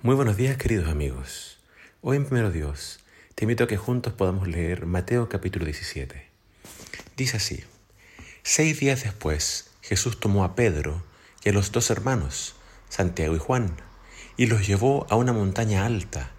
Muy 0.00 0.14
buenos 0.14 0.36
días 0.36 0.56
queridos 0.56 0.86
amigos. 0.86 1.58
Hoy 2.02 2.18
en 2.18 2.24
Primero 2.24 2.52
Dios 2.52 3.00
te 3.34 3.42
invito 3.42 3.64
a 3.64 3.66
que 3.66 3.76
juntos 3.76 4.12
podamos 4.12 4.46
leer 4.46 4.86
Mateo 4.86 5.28
capítulo 5.28 5.64
17. 5.64 6.24
Dice 7.16 7.36
así, 7.36 7.64
Seis 8.44 8.78
días 8.78 9.02
después 9.02 9.70
Jesús 9.82 10.20
tomó 10.20 10.44
a 10.44 10.54
Pedro 10.54 11.02
y 11.42 11.48
a 11.48 11.52
los 11.52 11.72
dos 11.72 11.90
hermanos, 11.90 12.54
Santiago 12.88 13.34
y 13.34 13.40
Juan, 13.40 13.76
y 14.36 14.46
los 14.46 14.68
llevó 14.68 15.04
a 15.10 15.16
una 15.16 15.32
montaña 15.32 15.84
alta 15.84 16.30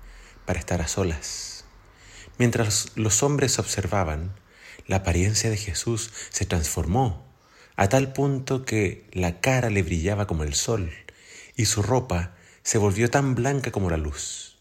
para 0.45 0.57
estar 0.59 0.81
a 0.81 0.87
solas. 0.87 1.65
Mientras 2.37 2.93
los 2.95 3.23
hombres 3.23 3.59
observaban, 3.59 4.31
la 4.87 4.95
apariencia 4.95 5.49
de 5.49 5.57
Jesús 5.57 6.13
se 6.29 6.45
transformó 6.45 7.27
a 7.75 7.89
tal 7.89 8.13
punto 8.13 8.63
que 8.63 9.05
la 9.11 9.41
cara 9.41 9.69
le 9.69 9.83
brillaba 9.83 10.27
como 10.27 10.45
el 10.45 10.53
sol 10.53 10.93
y 11.57 11.65
su 11.65 11.83
ropa 11.83 12.38
se 12.69 12.77
volvió 12.77 13.09
tan 13.09 13.33
blanca 13.33 13.71
como 13.71 13.89
la 13.89 13.97
luz. 13.97 14.59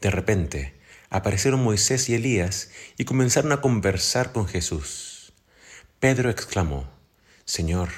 De 0.00 0.12
repente, 0.12 0.74
aparecieron 1.10 1.60
Moisés 1.60 2.08
y 2.08 2.14
Elías 2.14 2.70
y 2.96 3.04
comenzaron 3.04 3.50
a 3.50 3.60
conversar 3.60 4.30
con 4.30 4.46
Jesús. 4.46 5.32
Pedro 5.98 6.30
exclamó, 6.30 6.88
Señor, 7.46 7.88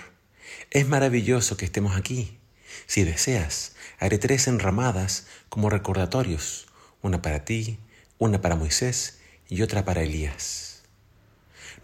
es 0.71 0.89
maravilloso 0.89 1.59
que 1.59 1.67
estemos 1.67 1.95
aquí. 1.95 2.39
Si 2.87 3.05
deseas, 3.05 3.75
haré 3.99 4.17
tres 4.17 4.49
enramadas 4.49 5.27
como 5.51 5.69
recordatorios, 5.69 6.67
una 7.03 7.21
para 7.21 7.45
ti, 7.45 7.79
una 8.17 8.41
para 8.41 8.57
Moisés 8.57 9.19
y 9.51 9.61
otra 9.61 9.85
para 9.85 10.01
Elías. 10.01 10.85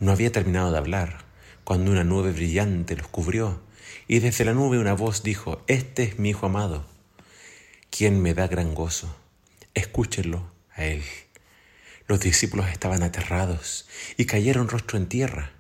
No 0.00 0.12
había 0.12 0.32
terminado 0.32 0.72
de 0.72 0.78
hablar 0.78 1.26
cuando 1.62 1.90
una 1.90 2.04
nube 2.04 2.32
brillante 2.32 2.96
los 2.96 3.08
cubrió 3.08 3.60
y 4.08 4.20
desde 4.20 4.46
la 4.46 4.54
nube 4.54 4.78
una 4.78 4.94
voz 4.94 5.22
dijo, 5.22 5.62
Este 5.66 6.04
es 6.04 6.18
mi 6.18 6.30
Hijo 6.30 6.46
amado 6.46 6.95
quien 7.96 8.20
me 8.20 8.34
da 8.34 8.46
gran 8.46 8.74
gozo. 8.74 9.16
Escúchenlo 9.72 10.52
a 10.74 10.84
él. 10.84 11.02
Los 12.06 12.20
discípulos 12.20 12.68
estaban 12.68 13.02
aterrados 13.02 13.88
y 14.18 14.26
cayeron 14.26 14.68
rostro 14.68 14.98
en 14.98 15.08
tierra. 15.08 15.52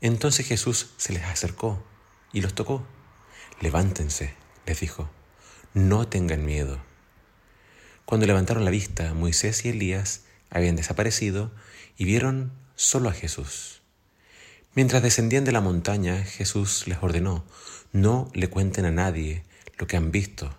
Entonces 0.00 0.44
Jesús 0.44 0.90
se 0.96 1.12
les 1.12 1.22
acercó 1.22 1.80
y 2.32 2.40
los 2.40 2.54
tocó. 2.54 2.84
Levántense, 3.60 4.34
les 4.66 4.80
dijo, 4.80 5.08
no 5.72 6.08
tengan 6.08 6.44
miedo. 6.44 6.80
Cuando 8.06 8.26
levantaron 8.26 8.64
la 8.64 8.72
vista, 8.72 9.14
Moisés 9.14 9.64
y 9.64 9.68
Elías 9.68 10.22
habían 10.50 10.74
desaparecido 10.74 11.52
y 11.96 12.06
vieron 12.06 12.50
solo 12.74 13.08
a 13.08 13.12
Jesús. 13.12 13.82
Mientras 14.74 15.00
descendían 15.00 15.44
de 15.44 15.52
la 15.52 15.60
montaña, 15.60 16.24
Jesús 16.24 16.88
les 16.88 17.00
ordenó, 17.00 17.44
no 17.92 18.32
le 18.34 18.50
cuenten 18.50 18.84
a 18.84 18.90
nadie 18.90 19.44
lo 19.78 19.86
que 19.86 19.96
han 19.96 20.10
visto 20.10 20.56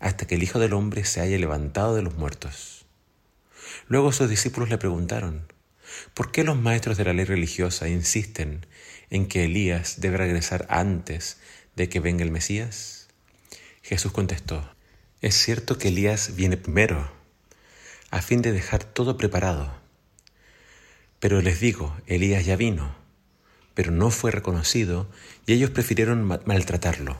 hasta 0.00 0.26
que 0.26 0.34
el 0.34 0.42
Hijo 0.42 0.58
del 0.58 0.72
Hombre 0.72 1.04
se 1.04 1.20
haya 1.20 1.38
levantado 1.38 1.94
de 1.94 2.02
los 2.02 2.14
muertos. 2.14 2.86
Luego 3.88 4.12
sus 4.12 4.28
discípulos 4.28 4.68
le 4.68 4.78
preguntaron, 4.78 5.52
¿por 6.14 6.32
qué 6.32 6.44
los 6.44 6.56
maestros 6.56 6.96
de 6.96 7.04
la 7.04 7.12
ley 7.12 7.24
religiosa 7.24 7.88
insisten 7.88 8.66
en 9.10 9.28
que 9.28 9.44
Elías 9.44 10.00
debe 10.00 10.16
regresar 10.16 10.66
antes 10.68 11.38
de 11.76 11.88
que 11.88 12.00
venga 12.00 12.24
el 12.24 12.30
Mesías? 12.30 13.08
Jesús 13.82 14.12
contestó, 14.12 14.68
es 15.20 15.34
cierto 15.34 15.78
que 15.78 15.88
Elías 15.88 16.36
viene 16.36 16.56
primero, 16.56 17.10
a 18.10 18.22
fin 18.22 18.42
de 18.42 18.52
dejar 18.52 18.84
todo 18.84 19.16
preparado. 19.16 19.74
Pero 21.20 21.40
les 21.40 21.60
digo, 21.60 21.96
Elías 22.06 22.44
ya 22.44 22.56
vino, 22.56 22.94
pero 23.74 23.90
no 23.90 24.10
fue 24.10 24.30
reconocido 24.30 25.08
y 25.46 25.52
ellos 25.52 25.70
prefirieron 25.70 26.24
maltratarlo. 26.24 27.18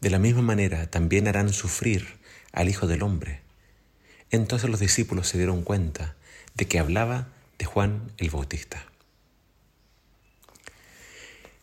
De 0.00 0.10
la 0.10 0.18
misma 0.18 0.42
manera 0.42 0.88
también 0.88 1.26
harán 1.26 1.52
sufrir 1.52 2.18
al 2.52 2.68
Hijo 2.68 2.86
del 2.86 3.02
Hombre. 3.02 3.40
Entonces 4.30 4.70
los 4.70 4.80
discípulos 4.80 5.28
se 5.28 5.38
dieron 5.38 5.62
cuenta 5.62 6.14
de 6.54 6.66
que 6.66 6.78
hablaba 6.78 7.28
de 7.58 7.64
Juan 7.64 8.12
el 8.18 8.30
Bautista. 8.30 8.84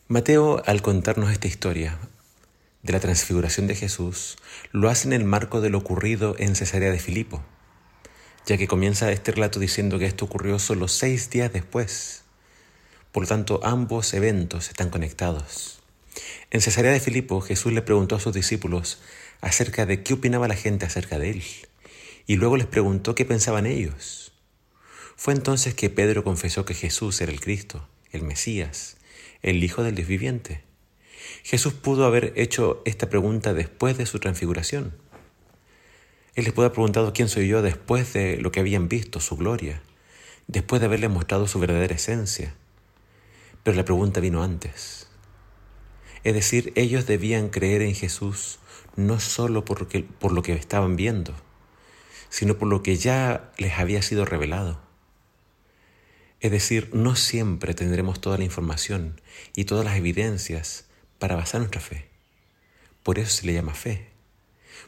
Mateo, 0.08 0.62
al 0.66 0.82
contarnos 0.82 1.32
esta 1.32 1.48
historia 1.48 1.98
de 2.82 2.92
la 2.92 3.00
transfiguración 3.00 3.66
de 3.66 3.74
Jesús, 3.74 4.36
lo 4.70 4.88
hace 4.88 5.08
en 5.08 5.14
el 5.14 5.24
marco 5.24 5.60
de 5.60 5.70
lo 5.70 5.78
ocurrido 5.78 6.36
en 6.38 6.54
Cesarea 6.54 6.92
de 6.92 6.98
Filipo, 6.98 7.42
ya 8.46 8.56
que 8.56 8.68
comienza 8.68 9.10
este 9.10 9.32
relato 9.32 9.58
diciendo 9.58 9.98
que 9.98 10.06
esto 10.06 10.26
ocurrió 10.26 10.58
solo 10.58 10.86
seis 10.86 11.30
días 11.30 11.52
después. 11.52 12.22
Por 13.10 13.24
lo 13.24 13.28
tanto, 13.28 13.60
ambos 13.64 14.14
eventos 14.14 14.68
están 14.68 14.90
conectados. 14.90 15.75
En 16.50 16.60
Cesarea 16.60 16.92
de 16.92 17.00
Filipo, 17.00 17.40
Jesús 17.40 17.72
le 17.72 17.82
preguntó 17.82 18.16
a 18.16 18.20
sus 18.20 18.32
discípulos 18.32 19.00
acerca 19.40 19.86
de 19.86 20.02
qué 20.02 20.14
opinaba 20.14 20.48
la 20.48 20.56
gente 20.56 20.86
acerca 20.86 21.18
de 21.18 21.30
él, 21.30 21.42
y 22.26 22.36
luego 22.36 22.56
les 22.56 22.66
preguntó 22.66 23.14
qué 23.14 23.24
pensaban 23.24 23.66
ellos. 23.66 24.32
Fue 25.16 25.32
entonces 25.32 25.74
que 25.74 25.90
Pedro 25.90 26.24
confesó 26.24 26.64
que 26.64 26.74
Jesús 26.74 27.20
era 27.20 27.32
el 27.32 27.40
Cristo, 27.40 27.88
el 28.12 28.22
Mesías, 28.22 28.96
el 29.42 29.62
Hijo 29.62 29.82
del 29.82 29.94
Dios 29.94 30.08
viviente. 30.08 30.62
Jesús 31.42 31.72
pudo 31.72 32.04
haber 32.04 32.32
hecho 32.36 32.82
esta 32.84 33.08
pregunta 33.08 33.54
después 33.54 33.96
de 33.96 34.06
su 34.06 34.18
transfiguración. 34.18 34.94
Él 36.34 36.44
les 36.44 36.52
pudo 36.52 36.66
haber 36.66 36.74
preguntado 36.74 37.12
quién 37.12 37.28
soy 37.28 37.48
yo 37.48 37.62
después 37.62 38.12
de 38.12 38.36
lo 38.36 38.52
que 38.52 38.60
habían 38.60 38.88
visto, 38.88 39.20
su 39.20 39.36
gloria, 39.36 39.80
después 40.48 40.80
de 40.80 40.86
haberles 40.86 41.10
mostrado 41.10 41.48
su 41.48 41.58
verdadera 41.58 41.94
esencia. 41.94 42.54
Pero 43.62 43.76
la 43.76 43.84
pregunta 43.84 44.20
vino 44.20 44.42
antes. 44.42 45.05
Es 46.26 46.34
decir, 46.34 46.72
ellos 46.74 47.06
debían 47.06 47.50
creer 47.50 47.82
en 47.82 47.94
Jesús 47.94 48.58
no 48.96 49.20
solo 49.20 49.64
por, 49.64 49.86
lo 50.32 50.42
que 50.42 50.52
estaban 50.54 50.96
viendo, 50.96 51.32
sino 52.30 52.58
por 52.58 52.66
lo 52.66 52.82
que 52.82 52.96
ya 52.96 53.52
les 53.58 53.74
había 53.74 54.02
sido 54.02 54.24
revelado. 54.24 54.80
Es 56.40 56.50
decir, 56.50 56.90
no 56.92 57.14
siempre 57.14 57.74
tendremos 57.74 58.20
toda 58.20 58.38
la 58.38 58.42
información 58.42 59.20
y 59.54 59.66
todas 59.66 59.84
las 59.84 59.98
evidencias 59.98 60.86
para 61.20 61.36
basar 61.36 61.60
nuestra 61.60 61.80
fe. 61.80 62.08
Por 63.04 63.20
eso 63.20 63.30
se 63.30 63.46
le 63.46 63.52
llama 63.52 63.74
fe. 63.74 64.08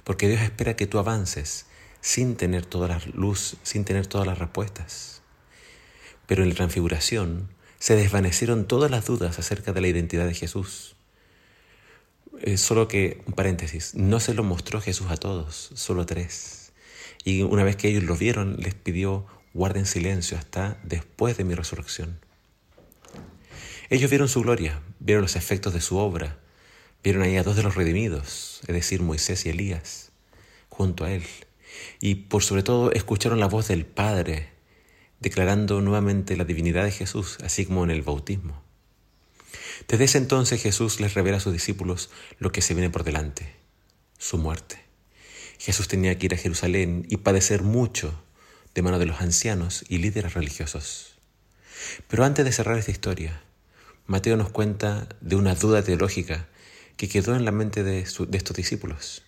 Porque 0.02 0.26
Dios 0.26 0.40
espera 0.40 0.74
que 0.74 0.88
tú 0.88 0.98
avances 0.98 1.66
sin 2.00 2.34
tener 2.34 2.66
toda 2.66 2.88
la 2.88 3.00
luz, 3.14 3.58
sin 3.62 3.84
tener 3.84 4.08
todas 4.08 4.26
las 4.26 4.38
respuestas. 4.38 5.22
Pero 6.26 6.42
en 6.42 6.48
la 6.48 6.56
transfiguración 6.56 7.54
se 7.78 7.94
desvanecieron 7.94 8.66
todas 8.66 8.90
las 8.90 9.06
dudas 9.06 9.38
acerca 9.38 9.72
de 9.72 9.82
la 9.82 9.86
identidad 9.86 10.26
de 10.26 10.34
Jesús. 10.34 10.96
Eh, 12.42 12.56
solo 12.56 12.86
que, 12.86 13.22
un 13.26 13.32
paréntesis, 13.32 13.94
no 13.94 14.20
se 14.20 14.34
lo 14.34 14.44
mostró 14.44 14.80
Jesús 14.80 15.08
a 15.10 15.16
todos, 15.16 15.70
solo 15.74 16.06
tres. 16.06 16.72
Y 17.24 17.42
una 17.42 17.64
vez 17.64 17.76
que 17.76 17.88
ellos 17.88 18.04
lo 18.04 18.16
vieron, 18.16 18.56
les 18.58 18.74
pidió, 18.74 19.26
guarden 19.54 19.86
silencio 19.86 20.38
hasta 20.38 20.78
después 20.84 21.36
de 21.36 21.44
mi 21.44 21.54
resurrección. 21.54 22.20
Ellos 23.90 24.10
vieron 24.10 24.28
su 24.28 24.42
gloria, 24.42 24.82
vieron 25.00 25.22
los 25.22 25.34
efectos 25.34 25.72
de 25.72 25.80
su 25.80 25.96
obra, 25.96 26.38
vieron 27.02 27.22
ahí 27.22 27.36
a 27.36 27.42
dos 27.42 27.56
de 27.56 27.62
los 27.62 27.74
redimidos, 27.74 28.60
es 28.68 28.74
decir, 28.74 29.02
Moisés 29.02 29.44
y 29.46 29.48
Elías, 29.48 30.12
junto 30.68 31.04
a 31.04 31.10
él. 31.10 31.24
Y 32.00 32.14
por 32.14 32.44
sobre 32.44 32.62
todo 32.62 32.92
escucharon 32.92 33.40
la 33.40 33.48
voz 33.48 33.68
del 33.68 33.84
Padre, 33.84 34.50
declarando 35.20 35.80
nuevamente 35.80 36.36
la 36.36 36.44
divinidad 36.44 36.84
de 36.84 36.92
Jesús, 36.92 37.38
así 37.42 37.66
como 37.66 37.82
en 37.82 37.90
el 37.90 38.02
bautismo. 38.02 38.67
Desde 39.88 40.04
ese 40.04 40.18
entonces 40.18 40.60
Jesús 40.60 41.00
les 41.00 41.14
revela 41.14 41.38
a 41.38 41.40
sus 41.40 41.54
discípulos 41.54 42.10
lo 42.38 42.52
que 42.52 42.60
se 42.60 42.74
viene 42.74 42.90
por 42.90 43.04
delante, 43.04 43.56
su 44.18 44.36
muerte. 44.36 44.84
Jesús 45.58 45.88
tenía 45.88 46.18
que 46.18 46.26
ir 46.26 46.34
a 46.34 46.38
Jerusalén 46.38 47.06
y 47.08 47.16
padecer 47.16 47.62
mucho 47.62 48.22
de 48.74 48.82
mano 48.82 48.98
de 48.98 49.06
los 49.06 49.22
ancianos 49.22 49.86
y 49.88 49.96
líderes 49.96 50.34
religiosos. 50.34 51.14
Pero 52.06 52.24
antes 52.24 52.44
de 52.44 52.52
cerrar 52.52 52.76
esta 52.76 52.90
historia, 52.90 53.42
Mateo 54.06 54.36
nos 54.36 54.50
cuenta 54.50 55.08
de 55.22 55.36
una 55.36 55.54
duda 55.54 55.82
teológica 55.82 56.48
que 56.98 57.08
quedó 57.08 57.34
en 57.34 57.46
la 57.46 57.52
mente 57.52 57.82
de, 57.82 58.00
estos 58.00 58.56
discípulos. 58.56 59.22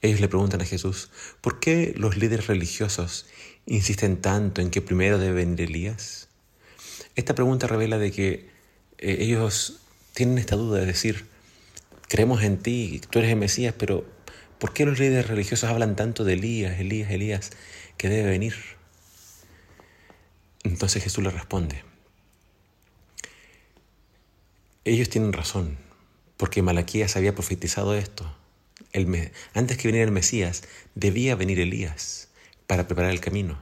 Ellos 0.00 0.20
le 0.20 0.28
preguntan 0.28 0.62
a 0.62 0.64
Jesús, 0.64 1.10
¿por 1.42 1.60
qué 1.60 1.92
los 1.96 2.16
líderes 2.16 2.46
religiosos 2.46 3.26
insisten 3.66 4.22
tanto 4.22 4.62
en 4.62 4.70
que 4.70 4.80
primero 4.80 5.18
debe 5.18 5.34
venir 5.34 5.60
Elías? 5.60 6.28
Esta 7.14 7.34
pregunta 7.34 7.66
revela 7.66 7.98
de 7.98 8.10
que 8.10 8.50
eh, 8.98 9.18
ellos 9.20 9.81
tienen 10.12 10.38
esta 10.38 10.56
duda 10.56 10.80
de 10.80 10.86
decir, 10.86 11.26
creemos 12.08 12.42
en 12.42 12.58
ti, 12.58 13.00
tú 13.10 13.18
eres 13.18 13.30
el 13.30 13.38
Mesías, 13.38 13.74
pero 13.76 14.04
¿por 14.58 14.72
qué 14.72 14.84
los 14.84 14.98
líderes 14.98 15.28
religiosos 15.28 15.70
hablan 15.70 15.96
tanto 15.96 16.24
de 16.24 16.34
Elías, 16.34 16.78
Elías, 16.78 17.10
Elías, 17.10 17.50
que 17.96 18.08
debe 18.08 18.30
venir? 18.30 18.54
Entonces 20.64 21.02
Jesús 21.02 21.24
le 21.24 21.30
responde, 21.30 21.82
ellos 24.84 25.08
tienen 25.08 25.32
razón, 25.32 25.78
porque 26.36 26.60
Malaquías 26.60 27.16
había 27.16 27.34
profetizado 27.34 27.94
esto. 27.94 28.36
El, 28.92 29.30
antes 29.54 29.76
que 29.76 29.88
viniera 29.88 30.04
el 30.04 30.12
Mesías, 30.12 30.64
debía 30.94 31.36
venir 31.36 31.60
Elías 31.60 32.28
para 32.66 32.86
preparar 32.86 33.12
el 33.12 33.20
camino. 33.20 33.58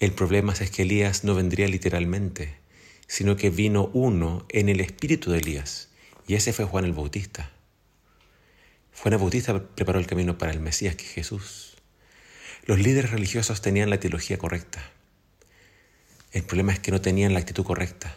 El 0.00 0.12
problema 0.12 0.52
es 0.52 0.70
que 0.72 0.82
Elías 0.82 1.22
no 1.22 1.36
vendría 1.36 1.68
literalmente, 1.68 2.56
sino 3.12 3.36
que 3.36 3.50
vino 3.50 3.90
uno 3.92 4.46
en 4.48 4.70
el 4.70 4.80
espíritu 4.80 5.30
de 5.30 5.36
Elías, 5.36 5.90
y 6.26 6.32
ese 6.32 6.54
fue 6.54 6.64
Juan 6.64 6.86
el 6.86 6.94
Bautista. 6.94 7.50
Juan 8.96 9.12
el 9.12 9.20
Bautista 9.20 9.62
preparó 9.62 9.98
el 9.98 10.06
camino 10.06 10.38
para 10.38 10.50
el 10.50 10.60
Mesías 10.60 10.96
que 10.96 11.04
es 11.04 11.10
Jesús. 11.10 11.76
Los 12.64 12.78
líderes 12.78 13.10
religiosos 13.10 13.60
tenían 13.60 13.90
la 13.90 14.00
teología 14.00 14.38
correcta. 14.38 14.80
El 16.32 16.44
problema 16.44 16.72
es 16.72 16.78
que 16.78 16.90
no 16.90 17.02
tenían 17.02 17.34
la 17.34 17.40
actitud 17.40 17.64
correcta. 17.64 18.14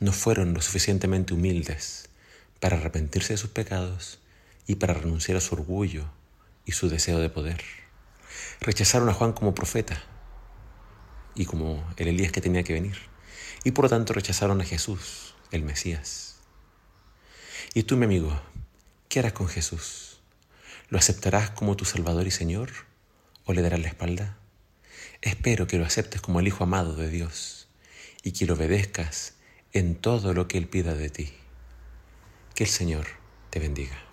No 0.00 0.12
fueron 0.12 0.54
lo 0.54 0.60
suficientemente 0.60 1.32
humildes 1.32 2.08
para 2.58 2.78
arrepentirse 2.78 3.34
de 3.34 3.36
sus 3.36 3.50
pecados 3.50 4.18
y 4.66 4.74
para 4.74 4.94
renunciar 4.94 5.38
a 5.38 5.40
su 5.40 5.54
orgullo 5.54 6.10
y 6.66 6.72
su 6.72 6.88
deseo 6.88 7.20
de 7.20 7.30
poder. 7.30 7.62
Rechazaron 8.60 9.08
a 9.08 9.14
Juan 9.14 9.34
como 9.34 9.54
profeta 9.54 10.02
y 11.36 11.44
como 11.44 11.88
el 11.96 12.08
Elías 12.08 12.32
que 12.32 12.40
tenía 12.40 12.64
que 12.64 12.72
venir. 12.72 13.09
Y 13.64 13.72
por 13.72 13.84
lo 13.84 13.88
tanto 13.88 14.12
rechazaron 14.12 14.60
a 14.60 14.64
Jesús, 14.64 15.34
el 15.50 15.62
Mesías. 15.62 16.36
Y 17.74 17.82
tú, 17.82 17.96
mi 17.96 18.06
amigo, 18.06 18.40
¿qué 19.08 19.18
harás 19.18 19.32
con 19.32 19.48
Jesús? 19.48 20.18
¿Lo 20.88 20.98
aceptarás 20.98 21.50
como 21.50 21.76
tu 21.76 21.84
Salvador 21.84 22.26
y 22.26 22.30
Señor 22.30 22.70
o 23.44 23.52
le 23.52 23.62
darás 23.62 23.80
la 23.80 23.88
espalda? 23.88 24.38
Espero 25.22 25.66
que 25.66 25.78
lo 25.78 25.84
aceptes 25.84 26.20
como 26.20 26.40
el 26.40 26.48
Hijo 26.48 26.64
amado 26.64 26.96
de 26.96 27.10
Dios 27.10 27.68
y 28.22 28.32
que 28.32 28.46
lo 28.46 28.54
obedezcas 28.54 29.34
en 29.72 29.94
todo 29.94 30.34
lo 30.34 30.48
que 30.48 30.58
Él 30.58 30.66
pida 30.66 30.94
de 30.94 31.10
ti. 31.10 31.32
Que 32.54 32.64
el 32.64 32.70
Señor 32.70 33.06
te 33.50 33.60
bendiga. 33.60 34.09